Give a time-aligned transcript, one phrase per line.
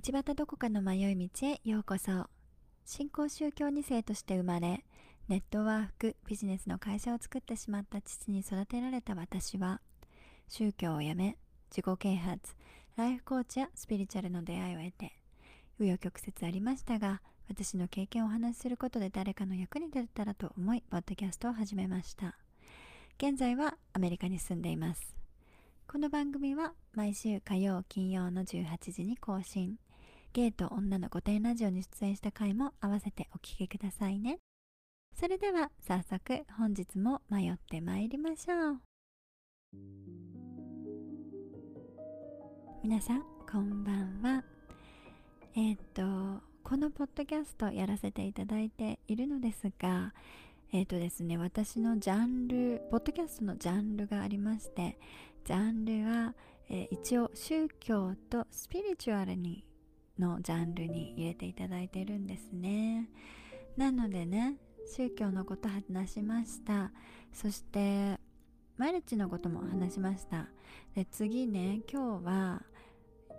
[0.00, 2.28] 道端どこかの迷い道へようこそ。
[2.84, 4.84] 新興宗教2世として生まれ
[5.26, 9.80] ネットワークビジネスの会社を作ってしまった父に育てられた私は
[10.46, 11.36] 宗教をやめ
[11.70, 12.54] 自己啓発
[12.94, 15.16] ライフコーチやスピリチュアルの出会いを得て
[15.80, 22.36] 紆余曲折ありましたが私の経験をお話しすることで誰かの役に立てたらと思いポッドキャストを始めました。
[23.20, 25.16] 現在はアメリカに住んでいます。
[25.90, 29.76] この番組は毎週火曜金曜の18時に更新。
[30.34, 34.38] ゲイと女の御殿ラジオに出演した回も合わせてお聴きくださいね。
[35.18, 38.80] それでは早速本日も迷ってまいりましょう。
[42.82, 44.44] 皆さんこんばんは。
[45.56, 46.02] えっ、と
[46.62, 50.12] このポッドキャストやらせていただいているのですが
[50.72, 54.98] えっ、とですね私のジャンルポッドキャストのジャンルがありまして
[55.46, 56.34] ジャンルは、
[56.68, 59.64] えー、一応宗教とスピリチュアルに
[60.18, 63.08] のジャンルに入れていただいてるんですね。
[63.76, 64.56] なのでね
[64.96, 66.92] 宗教のこと話しました。
[67.32, 68.18] そして
[68.76, 70.48] マルチのことも話しました。
[70.94, 72.62] で次ね今日は、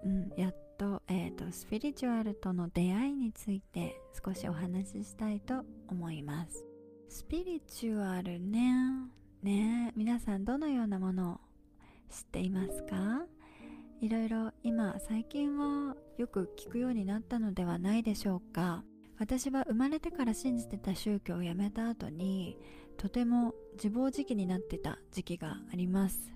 [0.04, 6.66] うん、やっと,、えーと、スピリチュアルとの出会いについて少しお話ししたいと思います。
[7.10, 9.10] スピリチュアルね。
[9.44, 11.40] ね皆さんどのようなものを
[12.10, 13.26] 知っていますか？
[14.02, 18.84] いろいろ今最近はよく聞くようになったのではないでしょうか。
[19.18, 22.58] 私は生まれてから信じてた宗教を辞めた後に
[22.96, 26.34] とても自暴自棄になってた時期があります。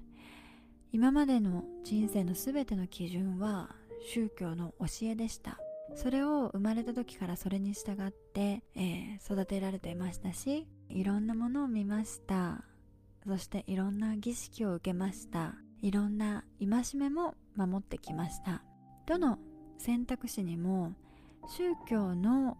[0.91, 3.73] 今までの人生の全ての基準は
[4.11, 5.57] 宗教の教えでした。
[5.95, 12.65] それを生まれた時からそれに従って、えー、育てられていましたしいろんなものを見ました。
[13.25, 15.55] そしていろんな儀式を受けました。
[15.81, 18.63] いろんな戒めも守ってきました。
[19.05, 19.39] どの
[19.77, 20.93] 選択肢にも
[21.47, 22.57] 宗教の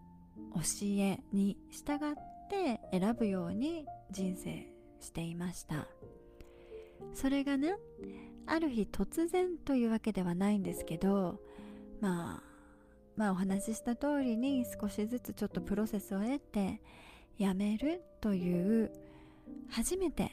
[0.54, 1.98] 教えに従っ
[2.50, 4.66] て選ぶように人生
[5.00, 5.86] していました。
[7.12, 7.76] それがね
[8.46, 11.40] ある日突然というわけではないんですけど
[12.00, 12.42] まあ
[13.16, 16.80] まあお話しした通りに少しずつちょっとプロセスを得て
[17.38, 18.92] やめるという
[19.70, 20.30] 初めて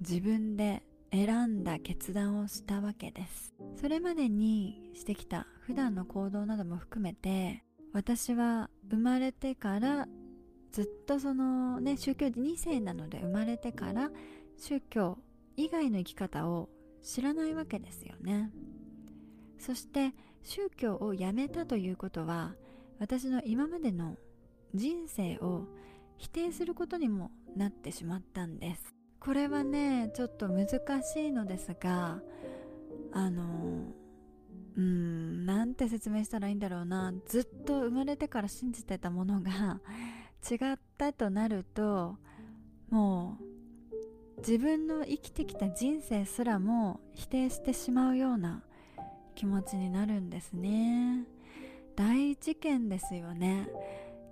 [0.00, 3.54] 自分で選んだ決断をしたわけです。
[3.76, 7.62] それまでにしてきた普段の行動なども含めて
[7.92, 10.08] 私は生まれてから
[10.72, 14.10] ずっとそのね宗教2世なので生まれてから
[14.58, 15.18] 宗教
[15.56, 16.70] 以外の生き方を
[17.02, 18.50] 知らないわけですよね。
[19.58, 22.54] そして宗教をやめたということは
[22.98, 24.16] 私の今までの
[24.74, 25.66] 人生を
[26.16, 28.91] 否定することにもなってしまったんです。
[29.24, 30.68] これはねちょっと難
[31.02, 32.20] しいのですが
[33.12, 33.84] あの
[34.76, 37.12] うんなんて説明したらいいんだろうな。
[37.26, 39.80] ずっと生まれてから信じてたものが
[40.50, 42.16] 違ったとなると
[42.90, 48.64] もう自分の生きてきた人生すらも否定してしまうような
[49.36, 51.26] 気持ちになるんですね。
[51.94, 53.68] 大事件ですよね。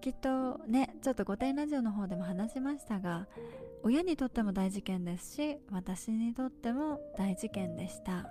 [0.00, 3.27] きっとねちょっと御殿ラジオの方でも話しましたが
[3.83, 8.27] 親にとっても大事件ですし私にとっても大事件でした。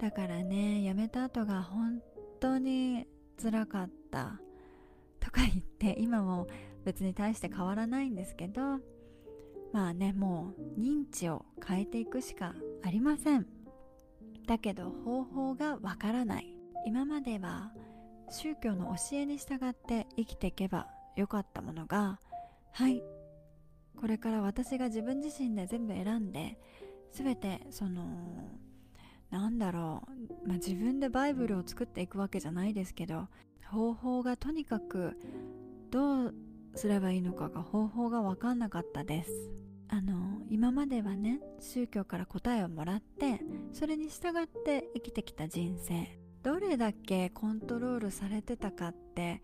[0.00, 2.02] だからね辞めた後が本
[2.40, 4.40] 当につらかった。
[5.20, 6.46] とか言って今も
[6.84, 8.78] 別に大して変わらないんですけど
[9.72, 12.54] まあねもう認知を変えていくしか
[12.84, 13.46] ありません。
[14.46, 16.56] だけど方法がわからない。
[16.86, 17.72] 今までは
[18.30, 22.18] 宗教の教えに従って生きていけばよかったものが
[22.72, 23.02] はい。
[23.98, 26.58] これから私が自分自身で全部選んで
[27.12, 28.04] 全てその
[29.30, 30.02] なんだろ
[30.44, 33.28] う、まあ、自分でバイブルを作っていくわけじゃないですけど
[33.64, 35.16] 方法がとにかく
[35.90, 36.34] どう
[36.74, 39.30] すればいいのかが方法が分かんなかったです。
[39.88, 43.40] あの今まではね宗教から答えをもらって
[43.72, 46.25] それに従って生きてきた人生。
[46.46, 49.42] どれだけコントロールされてたかって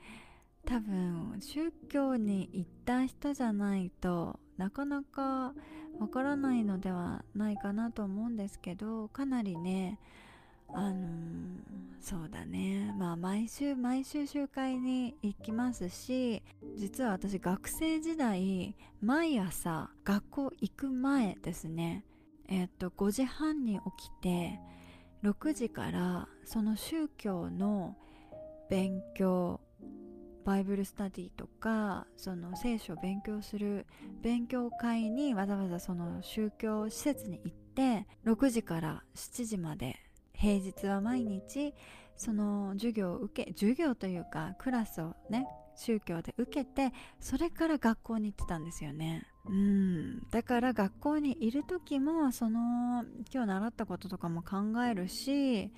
[0.65, 5.53] 多分宗教に行った人じゃないとなかなか
[5.99, 9.99] わからないのではないかなと思うんですけどかなりね
[10.73, 11.01] あの、
[12.01, 12.95] そうだね。
[12.97, 16.45] まあ毎週毎週集会に行きますし
[16.77, 22.05] 実は私学生時代毎朝学校行く前ですね。
[22.49, 24.61] えっと5時半に起きて
[25.25, 27.97] 6時からその宗教の
[28.69, 29.61] 勉強
[30.45, 33.87] バイブルスタディとかその聖書を勉強する
[34.23, 39.97] 勉強会にわざわざその宗教施設に行って6時から7時まで
[40.35, 41.75] 平日は毎日
[42.17, 45.47] その授業を受け授業というかクラスをね
[45.77, 49.27] 宗教で受けてそれから学校に行ってたんですよね。
[49.49, 50.27] うん。
[50.31, 55.71] だから学校にいる時もその今日習ったこととかも考えるし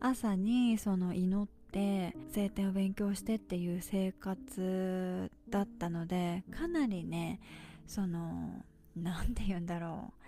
[0.00, 7.40] 朝にその祈って聖典を勉強してっていう生活だったのでかなりね
[7.86, 8.62] その
[8.96, 10.18] 何て言うんだろう。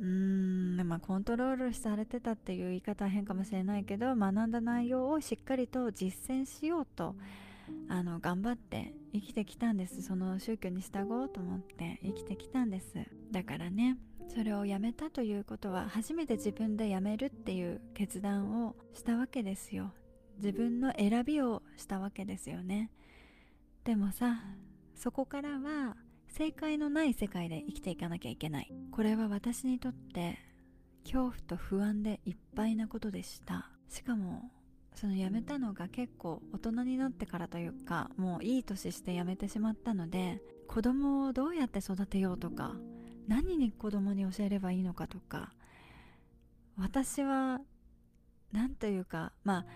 [0.00, 7.16] ーんまあコントロールされてたっていう言い方は変かもしれないけど学んだ内容をしっかりと実践しようと
[7.88, 10.02] あの頑張って生きてきたんです。
[10.02, 12.94] その宗教に従おうと思って生きてきたんです。
[13.30, 13.96] だからね
[14.28, 19.92] それをやめたということは初めて自分でやめるっていう決断をしたわけですよ。
[20.36, 22.90] 自分の選びをしたわけですよね。
[23.84, 24.40] でもさ
[24.94, 25.96] そこからは
[26.28, 28.72] 正解のない世界で生きていかなきゃいけない。
[28.92, 30.38] これは私にとって
[31.04, 33.70] 恐怖と不安でいっぱいなことでした。
[33.88, 34.50] しかも
[35.00, 42.74] その辞めたのが結構大人になってからというかもういい年して辞めてしまったので子供をどうやって育てようとか
[43.28, 45.52] 何に子供に教えればいいのかとか
[46.76, 47.60] 私は
[48.50, 49.66] 何というかまあ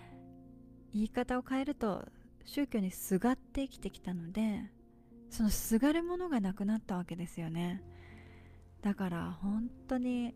[0.92, 2.04] 言い方を変えると
[2.44, 4.72] 宗教にすがって生きてきたので
[5.30, 7.80] そのすがるものがなくなったわけですよね。
[8.82, 10.34] だから本当に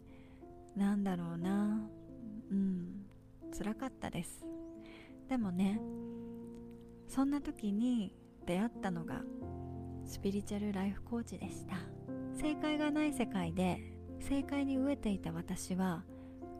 [0.76, 1.80] なんだろうな。
[2.52, 3.06] うん
[3.52, 4.44] 辛かったです。
[5.28, 5.80] でもね
[7.08, 8.14] そんな時に
[8.46, 9.22] 出会ったのが
[10.04, 11.76] スピリチュアルライフコーチでした。
[12.34, 13.80] 正解がない世界で
[14.20, 16.04] 正解に飢えていた私は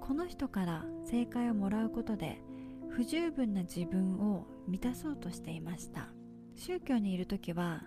[0.00, 2.40] この人から正解をもらうことで
[2.88, 6.08] 不十分な自分を満たそうとしていました。
[6.54, 7.82] 宗教にいる時は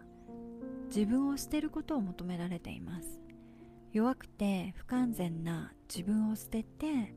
[0.87, 3.19] 自分を捨てることを求められています。
[3.91, 7.15] 弱くて不完全な自分を捨てて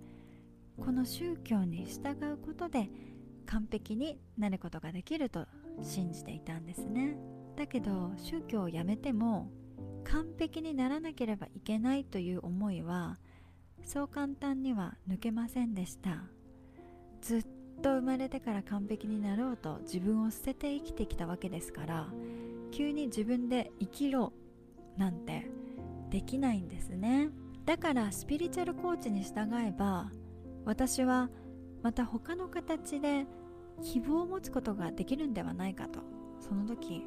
[0.79, 2.89] この宗教に従うことで
[3.43, 5.47] 完璧になることができると
[5.83, 7.17] 信じていたんですね。
[7.57, 9.51] だけど宗教をやめても
[10.05, 13.19] 完璧にならなければいけないという思いは
[13.85, 16.25] そう簡単には抜けませんでした。
[17.21, 17.47] ずっ
[17.83, 22.09] と生まれてから完璧になろうと自分を捨てて生きてきたわけですから
[22.73, 24.33] 急に自分で生きろ
[24.97, 25.51] なんて
[26.11, 27.31] できないんですね。
[27.65, 30.11] だからスピリチュアルコーチに従えば
[30.65, 31.31] 私は
[31.83, 33.27] また他の形で
[33.83, 36.01] 希望を持つことができるんではないかと
[36.41, 37.05] その時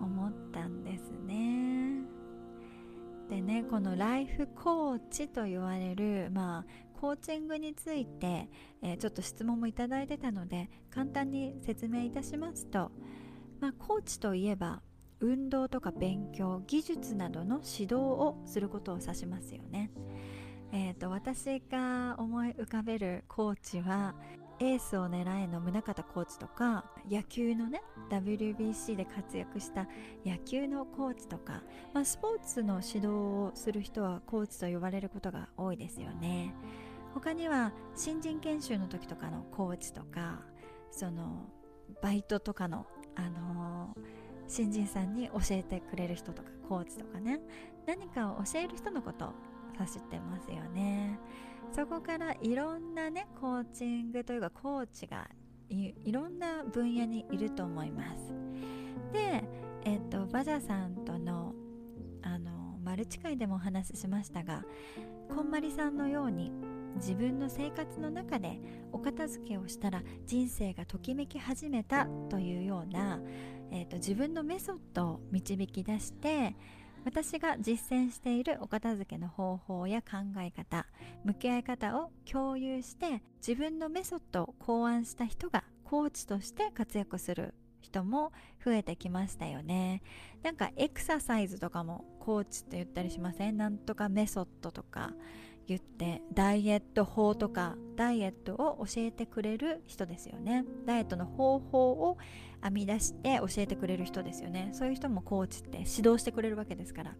[0.00, 2.02] 思ったんですね
[3.28, 8.50] でねこのライフコーチと言われるまあコーチングについて、
[8.82, 12.90] えー、ちょっと質問もいただいてたので簡単に説明いたしますと、
[13.60, 14.82] まあ、コーチといえば
[15.20, 19.90] 運動とか勉強技術などの指導をすることを指しますよね。
[20.72, 24.14] えーと、私が思い浮かべるコーチは
[24.60, 29.88] エースを狙えの宗像コーチとか野球のね WBC で活躍した
[30.24, 31.62] 野球のコーチとか、
[31.94, 36.54] まあ、スポーツの指導をする人はコーチと呼ばれることが多いですよね。
[37.14, 40.42] 他には新人研修の時とかのコーチとか
[40.92, 41.46] その
[42.02, 44.00] バイトとかの、あのー、
[44.46, 47.40] 新人さんに教えてくれる人とかコーチとかね。
[47.86, 49.32] 何かを教える人のこと
[49.80, 51.18] 走ってますよね。
[51.72, 55.28] そこからいろんなねコーチングというかコーチが
[55.68, 58.34] いろんな分野にいると思います。
[59.12, 59.44] で
[59.84, 61.54] えっとバジャさんとの
[62.22, 64.64] あのマルチ会でもお話ししましたが
[65.34, 66.50] こんまりさんのように
[66.96, 68.60] 自分の生活の中で
[68.92, 73.20] お片付けをしたら人生がときめき始めたというような、
[73.70, 76.56] えーと自分のメソッドを導き出して
[77.04, 80.86] 私が実践しているお片付けの方法や考え方
[81.24, 88.32] 向き合い方を共有して自分のメソッドを考案した人がコーチとして活躍する人も
[88.64, 90.02] 増えてきましたよね。
[90.42, 93.56] なんかエクササイズとかもコーチって言ったりしません？
[93.56, 95.12] なんとかメソッドとか。
[95.70, 100.64] 言ってダイエット法とかダイエットを教えてくれる人ですよね。
[100.84, 102.18] ダイエットの方法を
[102.62, 104.70] 編み出して教えてくれる人ですよね。
[104.72, 107.14] そういう人もコーチって指導してくれるわけですから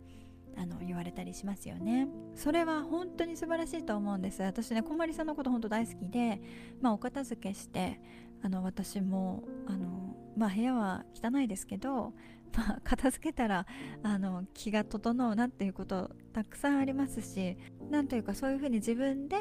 [0.56, 2.08] あの言われたりしますよね。
[2.34, 4.42] それは本当に素晴らしいと思うんです。
[4.42, 6.42] 私ねこまりさんのこと本当大好きで
[6.80, 8.00] まあお片付けして
[8.42, 12.14] あの私もあのまあ部屋は汚いですけど
[12.56, 13.66] まあ、片付けたら
[14.02, 17.56] あの気が整うなっていうことたくさんありますし
[17.90, 19.36] なんというかそういうふうに自分で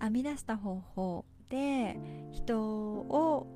[0.00, 1.98] 編み出した方法で
[2.32, 3.46] 人を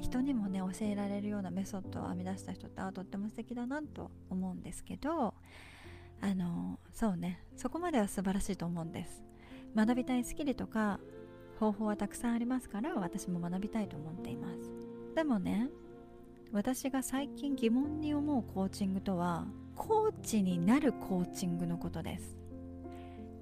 [0.00, 5.34] 人にもね教えられるようなメソッドを編み出した人ってあとっても素敵だなと思うんですけど
[6.20, 9.22] あのそうねそこまでは素晴らしいと思うんです。
[9.74, 11.00] 学びたいスキルとか
[11.58, 14.70] 方法はたくさんありますから私も学びたいと思っています。
[15.14, 15.68] でもね
[16.54, 19.44] 私が最近疑問に思うコーチングとは
[19.74, 22.38] コーチになるコーチングのことです。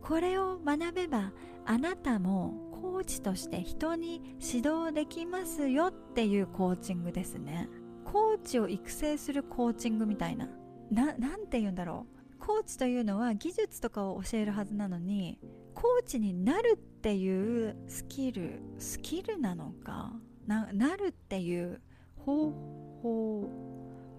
[0.01, 1.31] これを学べば
[1.67, 7.69] あなたもコーチとして人に指導できますよっていうコーチングですね。
[8.07, 10.49] コーチを育成するコーチングみたいな。
[10.91, 12.39] ななんて言うんだろう。
[12.39, 15.39] コーチというのは技術とかを教えるはずなのに
[15.75, 20.15] コーチになるっていうスキルスキルなのか
[20.47, 21.83] ななるっていう
[22.17, 22.73] 方
[23.03, 23.49] 法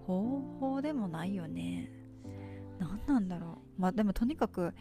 [0.06, 1.90] 方法でもないよね。
[2.78, 3.80] 何なんだろう。
[3.80, 4.74] まあでもとにかく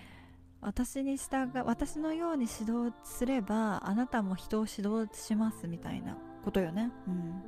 [0.62, 6.92] 私に従私のように指導すればあなたも人を指導しますみたいなことよね。
[7.08, 7.44] うん。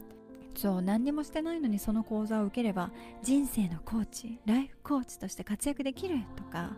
[0.56, 6.78] そう何にもしてないのにその講座を受ければ人生のコーチライフコーチとして活躍できるとか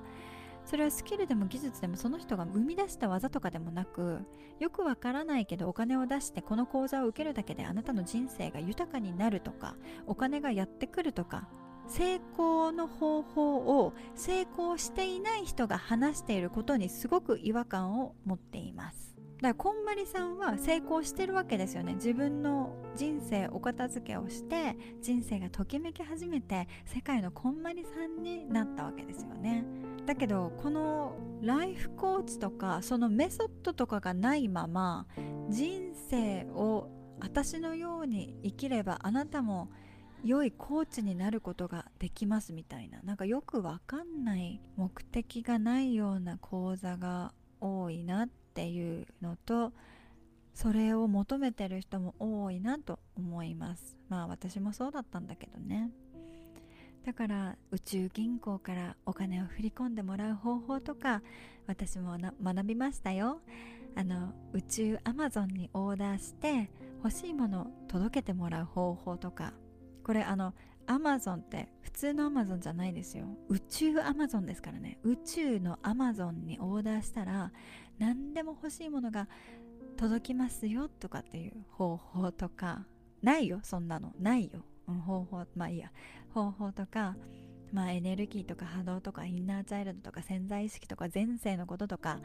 [0.67, 4.19] それはスキルでも技術でもその人が生み出した技とかでもなく
[4.59, 11.47] よくわからないけどお金を出してこの講座を受けるだけであなたの人生が豊かになるとかお金がやってくるとか
[11.87, 19.06] 成功の方法を成功していない人が話していることにすごく違和感を持っています。
[19.37, 21.93] だからこんまりさんは成功してるわけですよね。
[21.93, 29.63] 自分の人生お片付けをして人生がときめき始めて世界のこんまりさんになったわけですよね。
[30.07, 35.05] だけどこのライフコーチとかそのメソッドとかがないまま
[35.49, 36.89] 人生を
[37.19, 39.69] 私のように生きればあなたも
[40.23, 43.01] 良いコーチになることができますみたいな。
[43.03, 49.71] なんかよくわかんない目的がないような講座が多いなっていうのと
[50.55, 53.95] それを求めてる人も多いなと思います。
[54.09, 55.91] まあ私もそうだったんだけどね。
[57.05, 61.21] だから宇宙銀行からお金を振り込んでもらう方法とか
[61.67, 63.41] 私も学びましたよ。
[63.95, 66.71] あの宇宙アマゾンにオーダーして
[67.03, 69.53] 欲しいものを届けてもらう方法とか。
[70.03, 70.55] これあの
[70.87, 73.25] アマゾンって普通のアマゾンじゃないですよ。
[73.49, 74.99] 宇宙アマゾンですからね。
[75.03, 77.51] 宇宙のアマゾンにオーダーしたら
[77.99, 79.27] 何でも欲しいものが
[79.97, 82.85] 届きますよとかっていう方法とか。
[83.21, 84.13] ないよそんなの。
[84.19, 85.45] ないよ、うん、方法。
[85.55, 85.91] まあいいや。
[86.33, 87.17] 方法とか。
[87.73, 89.25] まあエネルギーとか波動とか。
[89.25, 90.21] インナーチャイルドとか。
[90.21, 91.07] 潜在意識とか。
[91.13, 92.19] 前世のこととか。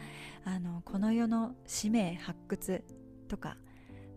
[0.44, 2.84] あのこの世の使命発掘
[3.26, 3.56] とか。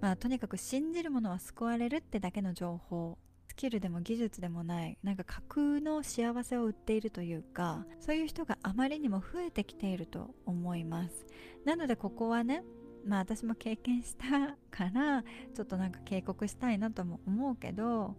[0.01, 3.17] まあとにかく信じるものは救われるってだけの情報。
[3.55, 11.25] スキルでも技術でもないなんか架空の幸せを売っているというかそういう人があまりにも増えてきていると思います。
[11.63, 12.65] なのでここはね
[13.05, 18.17] まあ私も経験したからちょっとなんか警告したいなとも思うけど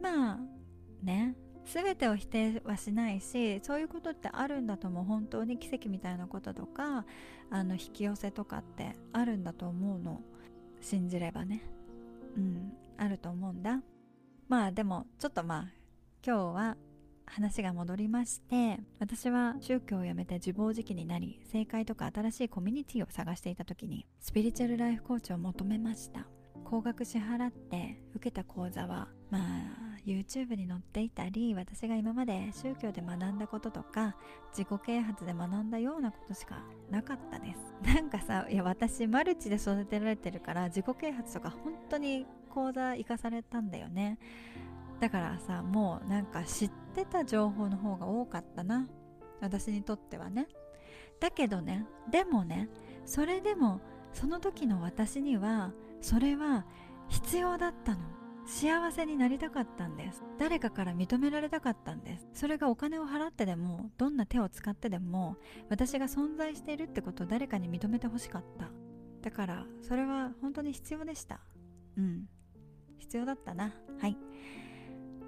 [0.00, 0.38] まあ
[1.02, 7.04] ね全てを否定はしないしそういうことってあるんだとも本当に奇跡みたいなこととか
[7.50, 10.22] あの引き寄せとかってあるんだと思うの。
[10.80, 11.60] 信じればね。
[12.36, 13.80] うんあると思うんだ。
[14.48, 15.68] まあでもちょっとまあ
[16.26, 16.76] 今日は
[17.26, 26.26] 話が戻りまして私は宗教を辞めて自暴自棄になり正解とか新しいコミュニティを探していた時にスピリチュアルライフコーチを求めました。
[26.64, 29.42] 高額支払って受けた講座はまあ
[30.04, 34.16] YouTube に載っていたり私が今まで宗教で学んだこととか
[34.50, 37.94] 自己啓発で学んだようなことしかなかったです。
[37.94, 44.18] なんかさいや私マルチで育てられてるから自己啓発とか本当に講座行かされたんだよね。
[45.00, 48.88] だからさもうなんか知ってた情報の方が多かったな。
[49.40, 50.48] 私にとってはね。
[51.20, 52.68] だけどねでもね
[53.04, 53.80] それでも
[54.12, 56.64] その時の私にはそれは
[57.08, 58.00] 必要だったの。
[58.46, 60.24] 幸せになりたかったんです。
[60.38, 62.26] 誰かから認められたかったんです。
[62.32, 65.36] それがお金を払ってでもどんな手を使ってでも
[65.68, 68.70] 私が存在しているってことを誰かに認めてほしかった。
[69.20, 71.40] だからそれは本当に必要でした。
[71.98, 72.26] うん。
[72.98, 73.74] 必要だったな。
[74.00, 74.16] はい。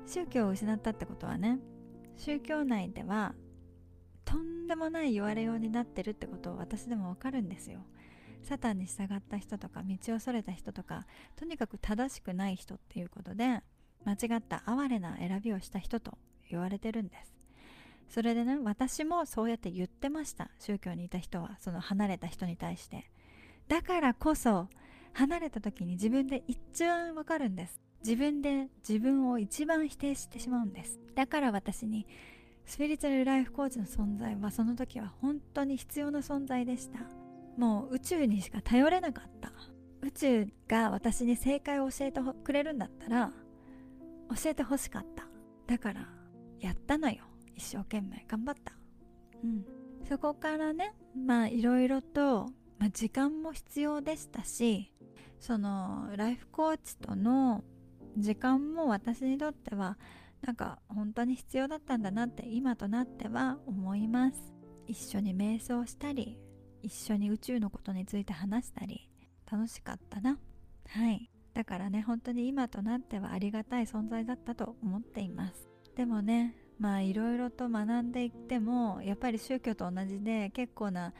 [0.07, 1.61] 宗教を失ったってことはね
[2.17, 3.35] 宗教内では
[4.25, 7.81] とんでもない言われようになってるってことを私でもわかるんですよ。
[8.43, 13.61] サタンに従った人とか道をそれた人とかとにかく正しくない人っていうことで
[14.05, 16.17] 間違った哀れな選びをした人と
[16.51, 17.35] 言われてるんです。
[18.09, 20.51] それでね私もそうやって言ってました。
[20.59, 23.11] 宗教にいた人はその離れた人に対して。
[23.69, 24.69] だからこそ
[25.13, 27.81] 離れた時に自分で一番わかるんです。
[28.03, 30.99] 自分で自分を一番否定してしまうんです。
[31.15, 32.07] だから私に
[32.65, 37.01] スピリチュアルライフコーチの存在はその時は本当に必要な存在でした。
[37.57, 39.53] もう宇宙にしか頼れなかった。
[40.03, 43.33] 宇宙が私に正解を教えてくれるんだったら
[44.43, 45.27] 教えてほしかった。
[45.67, 46.09] だから
[46.61, 47.25] やったのよ。
[47.55, 48.73] 一生懸命頑張った。
[49.45, 49.65] うん。
[50.09, 52.49] そこからねまあいろいろと
[52.81, 54.91] まあ、時間も必要でしたし
[55.41, 57.65] そのライフコーチとの
[58.17, 59.99] 時間も私にとっては
[60.43, 64.55] なんか本当に必要だったんだなって今となっては思います。
[64.87, 66.39] 一緒に瞑想したり
[66.83, 69.09] 一緒に宇宙のことについて話したり
[69.51, 70.39] 楽しかったな。
[70.89, 71.31] はい。
[71.55, 75.69] だからね本当に今となってはありがたい存在だったと思っています。
[75.97, 81.13] でもねまあいろいろと学んでいってもやっぱり宗教と同じで結構な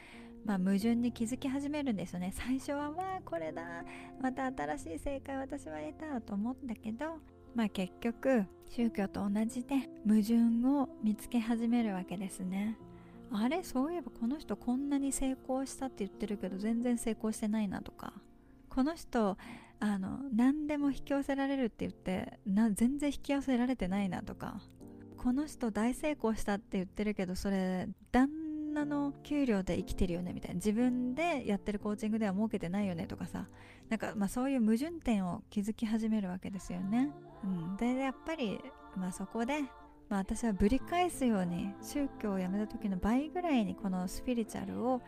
[0.45, 2.33] まあ、矛盾に気づき始めるんですよね。
[2.35, 3.85] 最初はまあこれだ。
[4.21, 7.19] また新しい正解私は得たと思うんだけど
[7.55, 12.77] まあ結局宗教と同じで矛盾を見つけ始めるわけですね。
[13.33, 13.63] あれ？
[13.63, 18.13] そういえばこの人こんなに成功したって言ってるけど全然成功してないなとか。
[18.69, 19.37] この人
[19.79, 24.61] あの何でも引き寄せられるって言ってな全然引き寄せられてないなとか。
[25.17, 28.40] この人大成功したって言ってるけどそれ旦
[28.73, 30.55] 那の給料で生きてるよねみたいな。
[30.57, 33.47] 自分でやってるコーチングでは儲けてないよねとかさ。
[33.89, 37.11] なんかまあそういう矛盾点を築き始めるわけですよね、
[37.43, 38.61] うん、でやっぱり
[38.97, 39.65] まあそこで
[40.11, 45.01] まあ、私はぶり返すように宗教を辞めた時の倍ぐらいにこのスピリチュアルを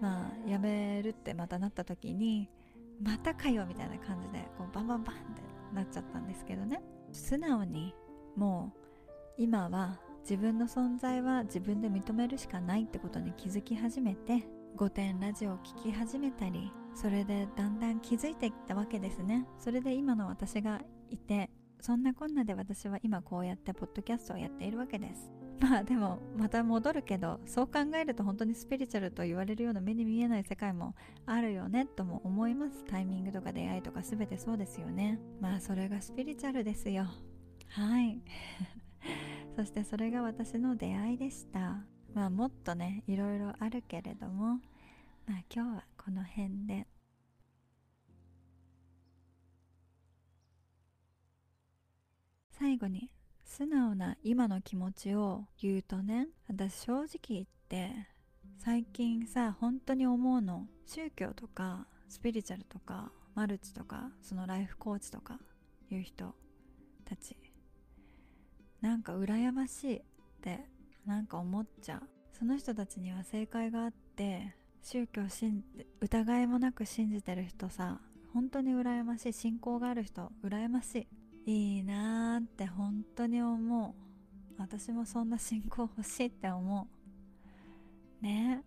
[0.00, 2.48] まあ辞めるってまたなった時に
[3.02, 5.42] またかよみたいな感じでこうバンバンバンって
[5.74, 6.80] なっちゃったんですけどね。
[7.12, 7.92] 素直に
[8.36, 19.46] もう今は自分の存在は自分で認めるしかないってことに気づき始めて御殿ラジオを聴き始めたりそれでだんだん気づいてきたわけですね。
[19.58, 21.48] それで今の私がいて
[21.80, 25.32] そんなこんなで私は今こうやってポッドキャストをやっているわけです。
[25.62, 30.94] まあでもまた戻るけどそう考えると本当にスピリチュアルと言われるような目に見えない世界も
[31.24, 32.84] あるよねとも思います。
[32.84, 35.18] タイミングとか出会いとか全てそうですよね。
[35.40, 37.06] まあそれがスピリチュアルですよ。
[37.68, 38.20] はい。
[39.58, 41.82] そしてそれが私の出会いでした。
[42.14, 44.60] まあもっとねいろいろあるけれども
[45.26, 46.86] まあ今日はこの辺で。
[52.52, 53.10] 最後に
[53.44, 57.90] 素直な今の気持ちを言うとね私正直言って
[58.58, 65.40] 最近さ本当に思うの宗教とかスピリチュアルとかマルチとかそのライフコーチとか
[65.90, 66.32] いう人
[67.04, 67.47] たち。
[68.80, 70.02] なんか羨ましいっ
[70.40, 70.64] て
[71.06, 72.08] なんか思っちゃう。
[72.38, 75.64] その人たちには正解があって宗教信
[76.00, 78.00] 疑いもなく信じてる人さ
[78.32, 79.32] 本当に羨ましい。
[79.32, 81.06] 信仰がある人羨まし
[81.46, 81.50] い。
[81.50, 83.94] いいなーって本当に思う。
[84.58, 86.88] 私もそんな信仰欲しいって思
[88.22, 88.24] う。
[88.24, 88.62] ね。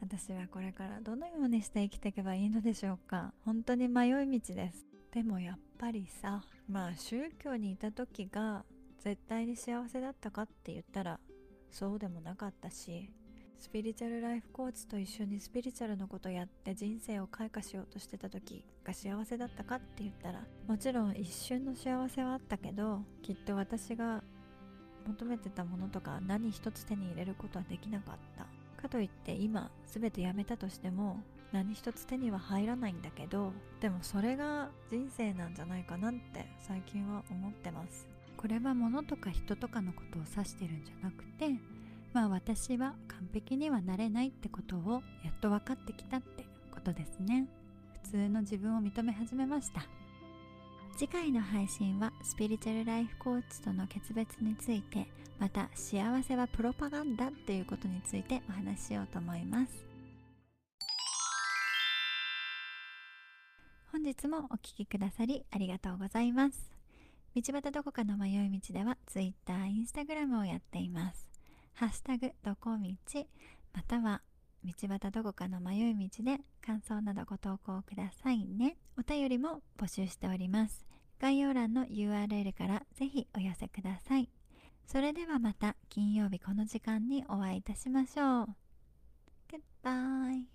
[0.00, 3.34] 私はこれからどのようにして生きていけばいいのでしょうか。
[3.44, 4.86] 本当に迷い道です。
[5.12, 8.64] でもやっぱりさまあ宗教にいた時が
[9.00, 11.18] 絶対に幸せだったかって言ったら
[11.70, 13.10] そうでもなかったし
[13.58, 24.22] スピリチュアルライフコーチと一緒にスピリチュアルのことやって人生を開花しようとしてた時が幸せだったかって言ったらもちろん一瞬の幸せはあったけどきっと私が
[25.06, 28.46] 求めてたものとか何一つ手に入れることはできなかった。
[28.80, 31.20] かといって今全てやめたとしても
[31.52, 38.08] 何一つ手には入らないんだけどでもそれが人生なんじゃないかなって最近は思ってます。
[38.40, 41.60] これは物とか人とかのことを指してるんじゃなくて
[42.14, 47.46] まあ私は完璧にはなれないってことをやっと分かってきたってことですね。
[48.02, 49.82] 普通の自分を認め始めました。
[50.96, 55.06] 次回の配信はスピリチュアルライフコーチとの決別について
[55.38, 59.84] また幸せはプロパガンダっていうことについてお話ししようと思います。
[63.92, 66.79] 本日もお聴きくださりありがとうございます。
[67.32, 71.28] 道端どこかの迷い道では Twitter、Instagram をやっています。
[71.74, 73.28] ハッシュタグどこみち
[73.72, 74.20] または
[74.64, 78.76] 道端どこかの迷い道で感想などご投稿くださいね。
[78.98, 80.84] お便りも募集しております。
[81.20, 84.28] 概要欄の URL からぜひお寄せください。
[84.86, 88.46] それではまた金曜日この時間にお会いいたしましょう。
[89.48, 90.50] Goodbye